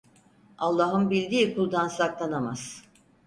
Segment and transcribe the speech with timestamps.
[0.57, 2.83] Allah'ın bildiği kuldan saklanamaz.